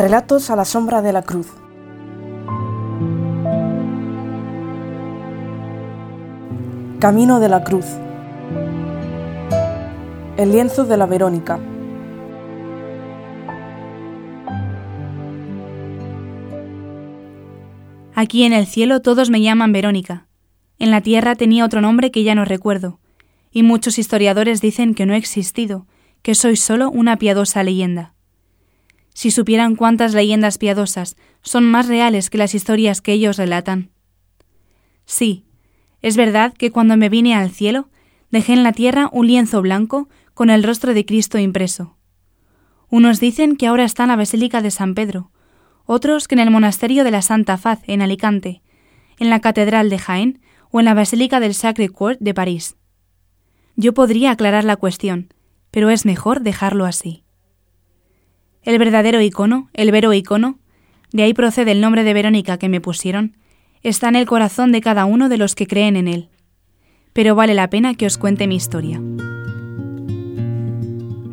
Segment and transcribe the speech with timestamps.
[0.00, 1.46] Relatos a la sombra de la cruz.
[6.98, 7.84] Camino de la cruz.
[10.38, 11.60] El lienzo de la Verónica.
[18.14, 20.28] Aquí en el cielo todos me llaman Verónica.
[20.78, 23.00] En la tierra tenía otro nombre que ya no recuerdo,
[23.50, 25.86] y muchos historiadores dicen que no he existido,
[26.22, 28.14] que soy solo una piadosa leyenda.
[29.20, 33.90] Si supieran cuántas leyendas piadosas son más reales que las historias que ellos relatan.
[35.04, 35.44] Sí,
[36.00, 37.90] es verdad que cuando me vine al cielo,
[38.30, 41.98] dejé en la tierra un lienzo blanco con el rostro de Cristo impreso.
[42.88, 45.30] Unos dicen que ahora está en la Basílica de San Pedro,
[45.84, 48.62] otros que en el Monasterio de la Santa Faz en Alicante,
[49.18, 52.76] en la Catedral de Jaén o en la Basílica del Sacre Coeur de París.
[53.76, 55.34] Yo podría aclarar la cuestión,
[55.70, 57.22] pero es mejor dejarlo así.
[58.62, 60.58] El verdadero icono, el vero icono,
[61.12, 63.36] de ahí procede el nombre de Verónica que me pusieron,
[63.82, 66.28] está en el corazón de cada uno de los que creen en él.
[67.12, 69.00] Pero vale la pena que os cuente mi historia.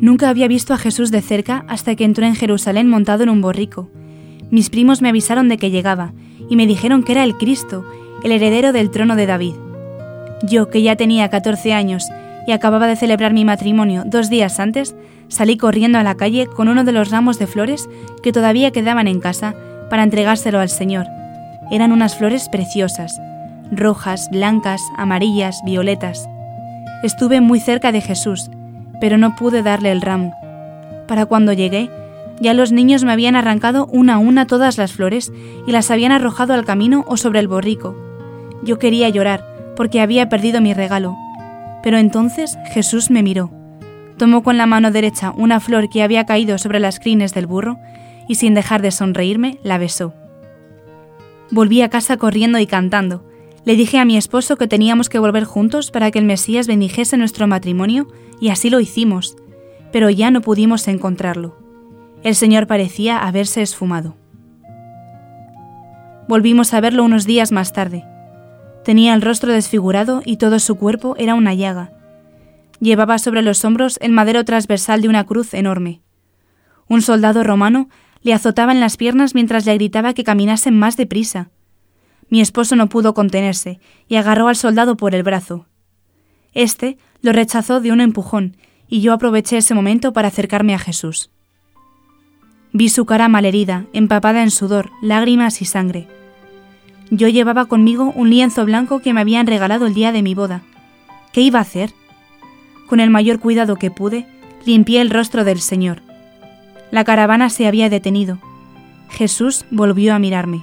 [0.00, 3.42] Nunca había visto a Jesús de cerca hasta que entró en Jerusalén montado en un
[3.42, 3.90] borrico.
[4.50, 6.12] Mis primos me avisaron de que llegaba
[6.48, 7.84] y me dijeron que era el Cristo,
[8.24, 9.54] el heredero del trono de David.
[10.42, 12.04] Yo, que ya tenía 14 años
[12.48, 14.96] y acababa de celebrar mi matrimonio dos días antes,
[15.28, 17.90] salí corriendo a la calle con uno de los ramos de flores
[18.22, 19.54] que todavía quedaban en casa
[19.90, 21.04] para entregárselo al Señor.
[21.70, 23.20] Eran unas flores preciosas,
[23.70, 26.26] rojas, blancas, amarillas, violetas.
[27.02, 28.50] Estuve muy cerca de Jesús,
[28.98, 30.32] pero no pude darle el ramo.
[31.06, 31.90] Para cuando llegué,
[32.40, 35.30] ya los niños me habían arrancado una a una todas las flores
[35.66, 37.94] y las habían arrojado al camino o sobre el borrico.
[38.62, 39.44] Yo quería llorar,
[39.76, 41.14] porque había perdido mi regalo,
[41.82, 43.50] pero entonces Jesús me miró.
[44.16, 47.78] Tomó con la mano derecha una flor que había caído sobre las crines del burro
[48.28, 50.12] y sin dejar de sonreírme la besó.
[51.50, 53.24] Volví a casa corriendo y cantando.
[53.64, 57.16] Le dije a mi esposo que teníamos que volver juntos para que el Mesías bendijese
[57.16, 58.08] nuestro matrimonio
[58.40, 59.36] y así lo hicimos,
[59.92, 61.56] pero ya no pudimos encontrarlo.
[62.22, 64.16] El Señor parecía haberse esfumado.
[66.28, 68.04] Volvimos a verlo unos días más tarde.
[68.88, 71.92] Tenía el rostro desfigurado y todo su cuerpo era una llaga.
[72.80, 76.00] Llevaba sobre los hombros el madero transversal de una cruz enorme.
[76.88, 77.90] Un soldado romano
[78.22, 81.50] le azotaba en las piernas mientras le gritaba que caminase más deprisa.
[82.30, 83.78] Mi esposo no pudo contenerse
[84.08, 85.66] y agarró al soldado por el brazo.
[86.54, 88.56] Este lo rechazó de un empujón
[88.88, 91.30] y yo aproveché ese momento para acercarme a Jesús.
[92.72, 96.08] Vi su cara malherida, empapada en sudor, lágrimas y sangre.
[97.10, 100.62] Yo llevaba conmigo un lienzo blanco que me habían regalado el día de mi boda.
[101.32, 101.92] ¿Qué iba a hacer?
[102.86, 104.26] Con el mayor cuidado que pude,
[104.66, 106.02] limpié el rostro del Señor.
[106.90, 108.38] La caravana se había detenido.
[109.08, 110.62] Jesús volvió a mirarme.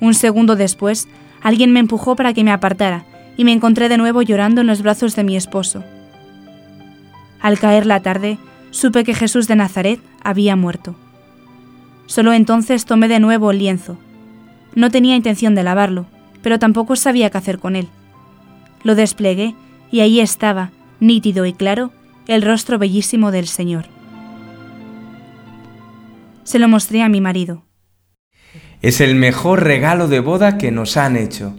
[0.00, 1.08] Un segundo después,
[1.42, 3.04] alguien me empujó para que me apartara
[3.36, 5.84] y me encontré de nuevo llorando en los brazos de mi esposo.
[7.40, 8.38] Al caer la tarde,
[8.72, 10.96] supe que Jesús de Nazaret había muerto.
[12.06, 13.96] Solo entonces tomé de nuevo el lienzo
[14.76, 16.06] no tenía intención de lavarlo,
[16.42, 17.88] pero tampoco sabía qué hacer con él.
[18.84, 19.56] Lo desplegué
[19.90, 20.70] y ahí estaba,
[21.00, 21.90] nítido y claro,
[22.28, 23.86] el rostro bellísimo del Señor.
[26.44, 27.64] Se lo mostré a mi marido.
[28.82, 31.56] Es el mejor regalo de boda que nos han hecho.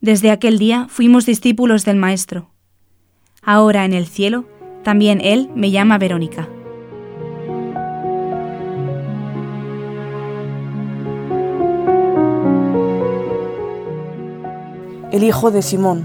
[0.00, 2.50] Desde aquel día fuimos discípulos del Maestro.
[3.42, 4.46] Ahora en el cielo,
[4.84, 6.48] también Él me llama Verónica.
[15.16, 16.04] El hijo de Simón.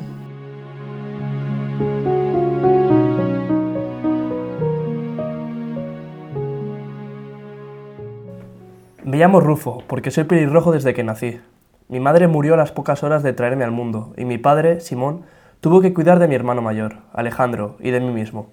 [9.03, 11.41] Me llamo Rufo porque soy pelirrojo desde que nací.
[11.89, 15.23] Mi madre murió a las pocas horas de traerme al mundo y mi padre, Simón,
[15.59, 18.47] tuvo que cuidar de mi hermano mayor, Alejandro, y de mí mismo.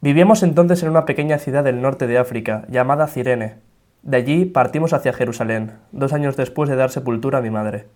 [0.00, 3.56] Vivíamos entonces en una pequeña ciudad del norte de África llamada Cirene.
[4.02, 7.86] De allí partimos hacia Jerusalén, dos años después de dar sepultura a mi madre.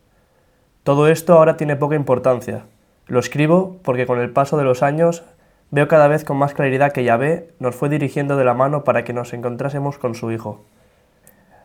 [0.89, 2.65] Todo esto ahora tiene poca importancia.
[3.09, 5.23] Lo escribo porque con el paso de los años
[5.71, 9.05] veo cada vez con más claridad que Yahvé nos fue dirigiendo de la mano para
[9.05, 10.65] que nos encontrásemos con su hijo.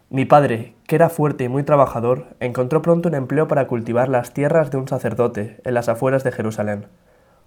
[0.10, 4.34] Mi padre, que era fuerte y muy trabajador, encontró pronto un empleo para cultivar las
[4.34, 6.88] tierras de un sacerdote en las afueras de Jerusalén.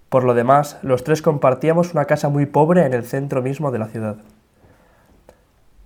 [0.08, 3.78] Por lo demás, los tres compartíamos una casa muy pobre en el centro mismo de
[3.80, 4.16] la ciudad.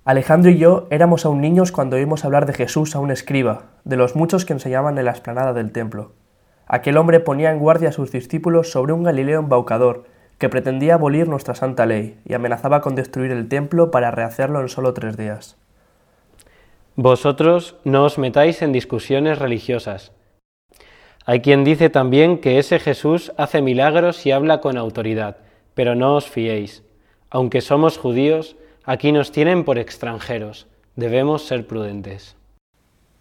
[0.03, 3.97] Alejandro y yo éramos aún niños cuando oímos hablar de Jesús a un escriba, de
[3.97, 6.13] los muchos que enseñaban en la explanada del templo.
[6.65, 10.05] Aquel hombre ponía en guardia a sus discípulos sobre un Galileo embaucador
[10.39, 14.69] que pretendía abolir nuestra santa ley y amenazaba con destruir el templo para rehacerlo en
[14.69, 15.55] solo tres días.
[16.95, 20.13] Vosotros no os metáis en discusiones religiosas.
[21.27, 25.37] Hay quien dice también que ese Jesús hace milagros y habla con autoridad,
[25.75, 26.83] pero no os fiéis.
[27.29, 30.67] Aunque somos judíos, aquí nos tienen por extranjeros.
[30.95, 32.35] Debemos ser prudentes.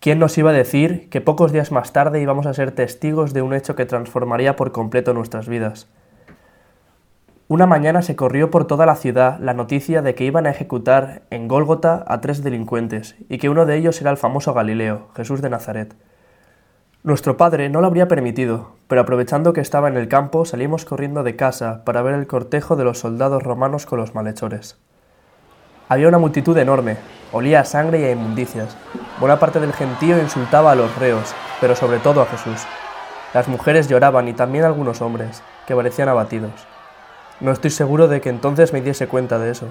[0.01, 3.43] ¿Quién nos iba a decir que pocos días más tarde íbamos a ser testigos de
[3.43, 5.89] un hecho que transformaría por completo nuestras vidas?
[7.49, 11.23] Una mañana se corrió por toda la ciudad la noticia de que iban a ejecutar
[11.31, 15.43] en Gólgota a tres delincuentes y que uno de ellos era el famoso Galileo, Jesús
[15.43, 15.95] de Nazaret.
[17.03, 21.23] Nuestro padre no lo habría permitido, pero aprovechando que estaba en el campo salimos corriendo
[21.23, 24.79] de casa para ver el cortejo de los soldados romanos con los malhechores.
[25.91, 26.99] Había una multitud enorme,
[27.33, 28.77] olía a sangre y a inmundicias.
[29.19, 32.61] Buena parte del gentío insultaba a los reos, pero sobre todo a Jesús.
[33.35, 36.53] Las mujeres lloraban y también algunos hombres, que parecían abatidos.
[37.41, 39.67] No estoy seguro de que entonces me diese cuenta de eso.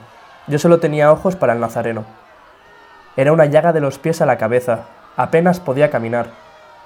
[0.48, 2.04] Yo solo tenía ojos para el Nazareno.
[3.16, 4.88] Era una llaga de los pies a la cabeza.
[5.16, 6.32] Apenas podía caminar.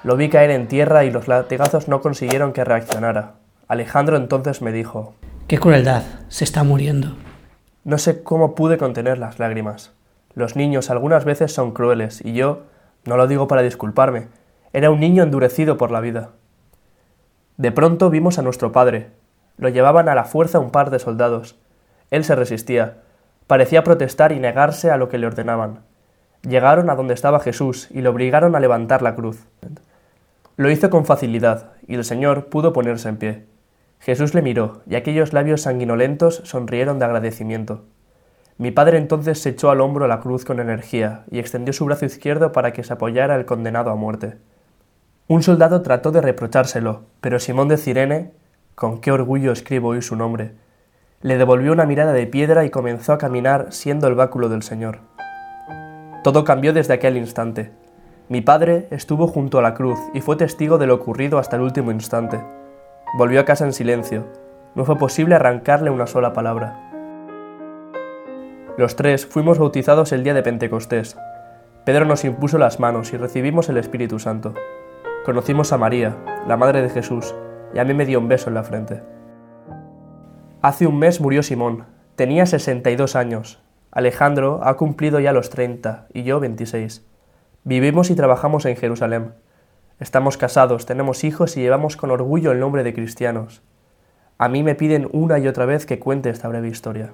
[0.04, 3.32] Lo vi caer en tierra y los latigazos no consiguieron que reaccionara.
[3.66, 5.16] Alejandro entonces me dijo,
[5.48, 6.04] ¡Qué crueldad!
[6.28, 7.16] Se está muriendo.
[7.84, 9.92] No sé cómo pude contener las lágrimas.
[10.34, 12.62] Los niños algunas veces son crueles y yo,
[13.04, 14.28] no lo digo para disculparme,
[14.72, 16.30] era un niño endurecido por la vida.
[17.56, 19.10] De pronto vimos a nuestro padre,
[19.56, 21.56] lo llevaban a la fuerza un par de soldados.
[22.10, 23.02] Él se resistía.
[23.46, 25.80] Parecía protestar y negarse a lo que le ordenaban.
[26.42, 29.46] Llegaron a donde estaba Jesús y lo obligaron a levantar la cruz.
[30.56, 33.46] Lo hizo con facilidad, y el Señor pudo ponerse en pie.
[34.04, 37.84] Jesús le miró, y aquellos labios sanguinolentos sonrieron de agradecimiento.
[38.58, 42.04] Mi padre entonces se echó al hombro la cruz con energía y extendió su brazo
[42.04, 44.36] izquierdo para que se apoyara el condenado a muerte.
[45.26, 48.32] Un soldado trató de reprochárselo, pero Simón de Cirene,
[48.74, 50.52] con qué orgullo escribo hoy su nombre.
[51.22, 54.98] Le devolvió una mirada de piedra y comenzó a caminar siendo el báculo del Señor.
[56.22, 57.72] Todo cambió desde aquel instante.
[58.28, 61.62] Mi padre estuvo junto a la cruz y fue testigo de lo ocurrido hasta el
[61.62, 62.44] último instante.
[63.16, 64.26] Volvió a casa en silencio.
[64.74, 66.90] No fue posible arrancarle una sola palabra.
[68.76, 71.16] Los tres fuimos bautizados el día de Pentecostés.
[71.84, 74.52] Pedro nos impuso las manos y recibimos el Espíritu Santo.
[75.24, 76.16] Conocimos a María,
[76.48, 77.36] la Madre de Jesús,
[77.72, 79.00] y a mí me dio un beso en la frente.
[80.60, 81.84] Hace un mes murió Simón,
[82.16, 83.62] tenía 62 años.
[83.92, 87.06] Alejandro ha cumplido ya los 30 y yo 26.
[87.62, 89.34] Vivimos y trabajamos en Jerusalén.
[90.00, 93.62] Estamos casados, tenemos hijos y llevamos con orgullo el nombre de cristianos.
[94.38, 97.12] A mí me piden una y otra vez que cuente esta breve historia.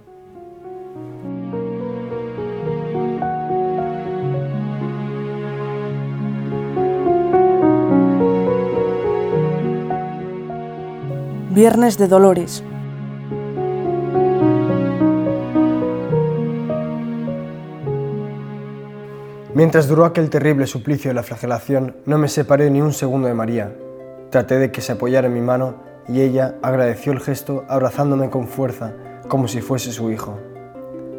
[11.51, 12.65] Viernes de Dolores.
[19.61, 23.35] Mientras duró aquel terrible suplicio de la flagelación, no me separé ni un segundo de
[23.35, 23.71] María.
[24.31, 25.75] Traté de que se apoyara en mi mano
[26.09, 28.95] y ella agradeció el gesto abrazándome con fuerza,
[29.29, 30.39] como si fuese su hijo.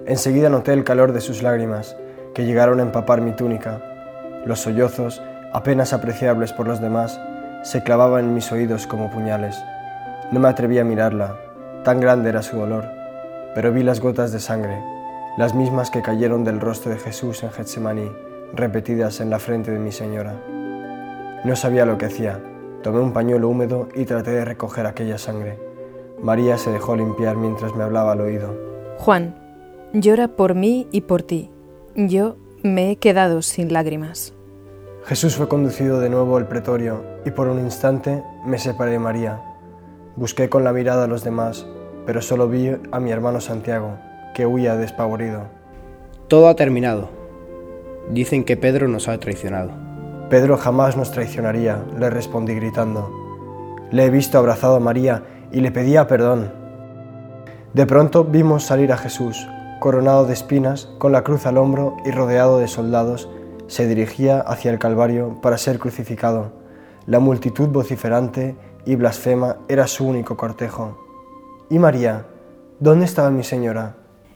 [0.08, 1.96] Enseguida noté el calor de sus lágrimas,
[2.34, 3.80] que llegaron a empapar mi túnica.
[4.44, 5.22] Los sollozos,
[5.54, 7.22] apenas apreciables por los demás,
[7.62, 9.56] se clavaban en mis oídos como puñales.
[10.32, 11.38] No me atreví a mirarla,
[11.84, 12.86] tan grande era su dolor,
[13.54, 14.82] pero vi las gotas de sangre,
[15.38, 18.10] las mismas que cayeron del rostro de Jesús en Getsemaní,
[18.54, 20.36] repetidas en la frente de mi señora.
[21.44, 22.40] No sabía lo que hacía.
[22.84, 25.60] Tomé un pañuelo húmedo y traté de recoger aquella sangre.
[26.22, 28.56] María se dejó limpiar mientras me hablaba al oído.
[28.98, 29.36] Juan,
[29.94, 31.50] llora por mí y por ti.
[31.96, 34.34] Yo me he quedado sin lágrimas.
[35.06, 39.42] Jesús fue conducido de nuevo al pretorio y por un instante me separé de María
[40.18, 41.66] Busqué con la mirada a los demás,
[42.06, 43.98] pero solo vi a mi hermano Santiago,
[44.36, 45.44] que huía despavorido.
[46.28, 47.10] Todo ha terminado.
[48.10, 49.72] Dicen que Pedro nos ha traicionado.
[50.30, 53.12] Pedro jamás nos traicionaría, le respondí gritando.
[53.92, 56.52] Le he visto abrazado a María y le pedía perdón.
[57.74, 59.48] De pronto vimos salir a Jesús,
[59.80, 63.30] coronado de espinas, con la cruz al hombro y rodeado de soldados,
[63.68, 66.52] se dirigía hacia el Calvario para ser crucificado.
[67.06, 68.56] La multitud vociferante
[68.86, 70.98] y blasfema era su único cortejo.
[71.70, 72.26] ¿Y María?
[72.80, 73.96] ¿Dónde estaba mi señora?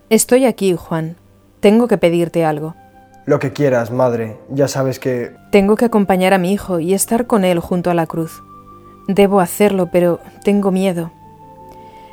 [0.10, 1.18] Estoy aquí, Juan.
[1.60, 2.76] Tengo que pedirte algo.
[3.26, 4.38] Lo que quieras, madre.
[4.50, 5.36] Ya sabes que...
[5.52, 8.44] Tengo que acompañar a mi hijo y estar con él junto a la cruz.
[9.08, 11.12] Debo hacerlo, pero tengo miedo.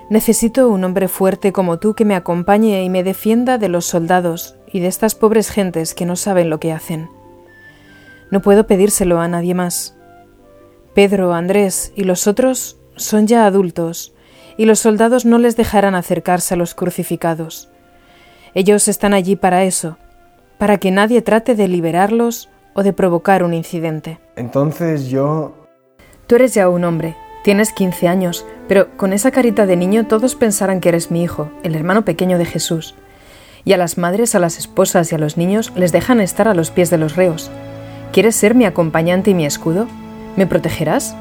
[0.08, 4.56] Necesito un hombre fuerte como tú que me acompañe y me defienda de los soldados
[4.70, 7.08] y de estas pobres gentes que no saben lo que hacen.
[8.30, 9.94] No puedo pedírselo a nadie más.
[10.94, 14.14] Pedro, Andrés y los otros son ya adultos,
[14.56, 17.70] y los soldados no les dejarán acercarse a los crucificados.
[18.54, 19.96] Ellos están allí para eso,
[20.62, 24.20] para que nadie trate de liberarlos o de provocar un incidente.
[24.36, 25.66] Entonces yo...
[26.28, 30.36] Tú eres ya un hombre, tienes 15 años, pero con esa carita de niño todos
[30.36, 32.94] pensarán que eres mi hijo, el hermano pequeño de Jesús.
[33.64, 36.54] Y a las madres, a las esposas y a los niños les dejan estar a
[36.54, 37.50] los pies de los reos.
[38.12, 39.88] ¿Quieres ser mi acompañante y mi escudo?
[40.36, 41.16] ¿Me protegerás?